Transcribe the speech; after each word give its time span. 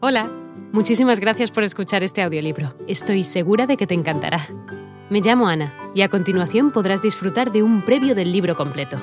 Hola, 0.00 0.30
muchísimas 0.70 1.18
gracias 1.18 1.50
por 1.50 1.64
escuchar 1.64 2.04
este 2.04 2.22
audiolibro. 2.22 2.72
Estoy 2.86 3.24
segura 3.24 3.66
de 3.66 3.76
que 3.76 3.88
te 3.88 3.94
encantará. 3.94 4.46
Me 5.10 5.20
llamo 5.20 5.48
Ana 5.48 5.74
y 5.92 6.02
a 6.02 6.08
continuación 6.08 6.70
podrás 6.70 7.02
disfrutar 7.02 7.50
de 7.50 7.64
un 7.64 7.84
previo 7.84 8.14
del 8.14 8.30
libro 8.30 8.54
completo. 8.54 8.96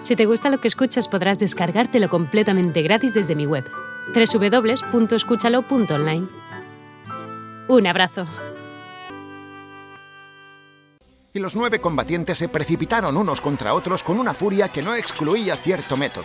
Si 0.00 0.16
te 0.16 0.24
gusta 0.24 0.48
lo 0.48 0.58
que 0.58 0.68
escuchas 0.68 1.06
podrás 1.06 1.38
descargártelo 1.38 2.08
completamente 2.08 2.80
gratis 2.80 3.12
desde 3.12 3.34
mi 3.34 3.44
web, 3.44 3.70
www.escúchalo.online. 4.14 6.28
Un 7.68 7.86
abrazo. 7.86 8.26
Y 11.34 11.40
los 11.40 11.54
nueve 11.54 11.82
combatientes 11.82 12.38
se 12.38 12.48
precipitaron 12.48 13.18
unos 13.18 13.42
contra 13.42 13.74
otros 13.74 14.02
con 14.02 14.18
una 14.18 14.32
furia 14.32 14.70
que 14.70 14.80
no 14.80 14.94
excluía 14.94 15.56
cierto 15.56 15.98
método. 15.98 16.24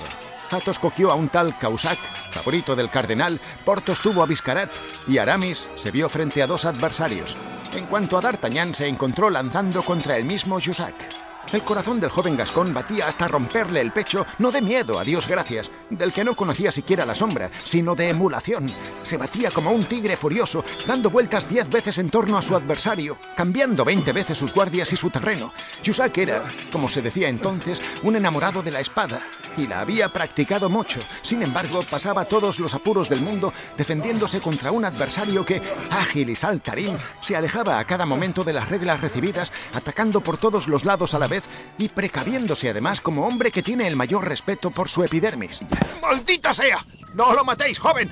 Athos 0.54 0.80
cogió 0.80 1.12
a 1.12 1.16
un 1.16 1.30
tal 1.30 1.58
Causac, 1.58 1.98
favorito 2.32 2.76
del 2.76 2.90
cardenal, 2.90 3.40
Porthos 3.66 4.00
tuvo 4.00 4.24
a 4.24 4.26
Biscarat 4.26 4.72
y 5.08 5.18
Aramis 5.18 5.68
se 5.76 5.92
vio 5.92 6.10
frente 6.10 6.42
a 6.42 6.48
dos 6.48 6.66
adversarios. 6.66 7.36
En 7.76 7.86
cuanto 7.86 8.18
a 8.18 8.22
D'Artagnan 8.22 8.76
se 8.76 8.88
encontró 8.88 9.30
lanzando 9.30 9.82
contra 9.84 10.18
el 10.18 10.26
mismo 10.26 10.60
Jussac. 10.60 11.21
El 11.54 11.64
corazón 11.64 12.00
del 12.00 12.10
joven 12.10 12.38
Gascón 12.38 12.74
batía 12.74 13.08
hasta 13.08 13.28
romperle 13.28 13.82
el 13.82 13.92
pecho, 13.92 14.26
no 14.40 14.52
de 14.52 14.62
miedo, 14.62 14.98
a 14.98 15.04
Dios 15.04 15.28
gracias, 15.28 15.70
del 15.90 16.14
que 16.14 16.24
no 16.24 16.36
conocía 16.36 16.72
siquiera 16.72 17.06
la 17.06 17.14
sombra, 17.14 17.52
sino 17.66 17.94
de 17.94 18.10
emulación. 18.10 18.68
Se 19.04 19.18
batía 19.18 19.52
como 19.52 19.72
un 19.72 19.84
tigre 19.84 20.16
furioso, 20.16 20.64
dando 20.88 21.10
vueltas 21.10 21.50
diez 21.50 21.70
veces 21.70 21.98
en 21.98 22.10
torno 22.10 22.38
a 22.38 22.42
su 22.42 22.56
adversario, 22.56 23.18
cambiando 23.36 23.84
veinte 23.84 24.14
veces 24.14 24.38
sus 24.38 24.54
guardias 24.54 24.94
y 24.94 24.98
su 24.98 25.10
terreno. 25.10 25.52
Jussac 25.86 26.18
era, 26.18 26.44
como 26.72 26.88
se 26.88 27.02
decía 27.02 27.28
entonces, 27.28 27.82
un 28.04 28.16
enamorado 28.16 28.62
de 28.64 28.72
la 28.72 28.80
espada, 28.80 29.22
y 29.58 29.68
la 29.68 29.82
había 29.82 30.08
practicado 30.08 30.70
mucho. 30.70 31.02
Sin 31.22 31.44
embargo, 31.44 31.82
pasaba 31.90 32.24
todos 32.26 32.60
los 32.60 32.74
apuros 32.74 33.10
del 33.10 33.20
mundo 33.20 33.54
defendiéndose 33.78 34.40
contra 34.40 34.72
un 34.72 34.86
adversario 34.86 35.46
que, 35.46 35.62
ágil 35.90 36.30
y 36.30 36.36
saltarín, 36.36 36.98
se 37.22 37.36
alejaba 37.36 37.80
a 37.80 37.86
cada 37.86 38.06
momento 38.06 38.46
de 38.46 38.54
las 38.54 38.70
reglas 38.70 39.02
recibidas, 39.02 39.52
atacando 39.74 40.22
por 40.22 40.38
todos 40.38 40.70
los 40.70 40.86
lados 40.86 41.14
a 41.14 41.20
la 41.20 41.28
vez 41.32 41.46
y 41.80 41.90
precaviéndose 41.90 42.70
además 42.70 43.02
como 43.02 43.26
hombre 43.26 43.50
que 43.50 43.64
tiene 43.64 43.88
el 43.88 43.96
mayor 43.96 44.28
respeto 44.28 44.70
por 44.70 44.88
su 44.88 45.04
epidermis. 45.04 45.62
¡Maldita 46.00 46.54
sea! 46.54 46.86
¡No 47.16 47.34
lo 47.34 47.44
matéis, 47.44 47.80
joven! 47.80 48.12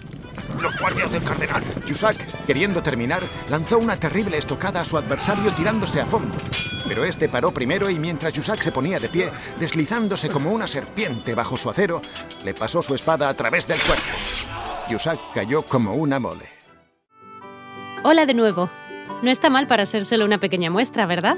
Los 0.59 0.78
guardias 0.80 1.12
del 1.12 1.23
cardenal. 1.23 1.64
Jussac, 1.88 2.17
queriendo 2.45 2.81
terminar, 2.81 3.22
lanzó 3.50 3.78
una 3.78 3.95
terrible 3.97 4.38
estocada 4.38 4.81
a 4.81 4.86
su 4.86 4.97
adversario 4.97 5.52
tirándose 5.52 6.02
a 6.02 6.06
fondo. 6.06 6.36
Pero 6.88 7.06
este 7.06 7.30
paró 7.30 7.52
primero 7.52 7.90
y 7.90 8.00
mientras 8.00 8.34
Jussac 8.34 8.59
se 8.62 8.72
ponía 8.72 9.00
de 9.00 9.09
pie, 9.09 9.30
deslizándose 9.59 10.30
como 10.30 10.52
una 10.52 10.67
serpiente 10.67 11.36
bajo 11.36 11.56
su 11.56 11.70
acero, 11.70 12.02
le 12.44 12.53
pasó 12.53 12.81
su 12.81 12.95
espada 12.95 13.30
a 13.30 13.34
través 13.36 13.67
del 13.67 13.80
cuerpo. 13.81 14.03
Jussac 14.90 15.20
cayó 15.34 15.62
como 15.62 15.94
una 15.94 16.20
mole. 16.20 16.47
Hola 18.03 18.25
de 18.25 18.34
nuevo. 18.34 18.70
No 19.22 19.30
está 19.30 19.50
mal 19.50 19.67
para 19.67 19.86
ser 19.86 20.06
solo 20.06 20.25
una 20.25 20.40
pequeña 20.40 20.70
muestra, 20.70 21.06
¿verdad? 21.06 21.38